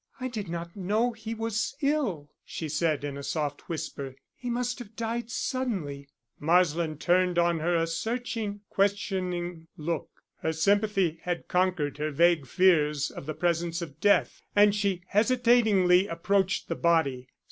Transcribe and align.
"I 0.19 0.29
did 0.29 0.49
not 0.49 0.75
know 0.75 1.11
he 1.11 1.35
was 1.35 1.75
ill," 1.79 2.31
she 2.43 2.67
said, 2.67 3.03
in 3.03 3.17
a 3.19 3.21
soft 3.21 3.69
whisper. 3.69 4.15
"He 4.35 4.49
must 4.49 4.79
have 4.79 4.95
died 4.95 5.29
suddenly." 5.29 6.07
Marsland 6.39 6.99
turned 6.99 7.37
on 7.37 7.59
her 7.59 7.75
a 7.75 7.85
searching 7.85 8.61
questioning 8.67 9.67
look. 9.77 10.23
Her 10.37 10.53
sympathy 10.53 11.19
had 11.21 11.47
conquered 11.47 11.99
her 11.99 12.09
vague 12.09 12.47
fears 12.47 13.11
of 13.11 13.27
the 13.27 13.35
presence 13.35 13.83
of 13.83 13.99
death, 13.99 14.41
and 14.55 14.73
she 14.73 15.03
hesitatingly 15.09 16.07
approached 16.07 16.67
the 16.67 16.73
body. 16.73 17.27